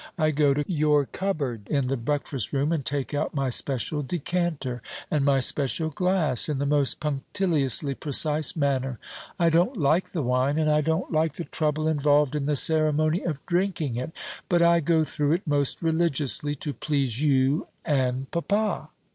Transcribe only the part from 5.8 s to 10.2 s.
glass, in the most punctiliously precise manner. I don't like